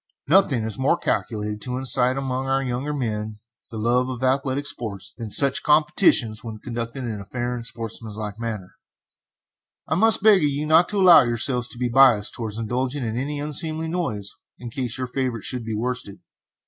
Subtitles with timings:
[0.27, 3.35] Nothing is more calculated to incite among our younger men
[3.69, 8.39] the love for athletic sports than such competitions, when conducted in a fair and sportsmanlike
[8.39, 8.73] manner.
[9.87, 13.15] I must beg of you not to allow yourselves to be biased towards indulging in
[13.15, 16.19] any unseemly noise in case your favorite should be worsted.